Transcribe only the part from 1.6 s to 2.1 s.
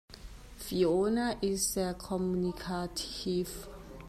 sehr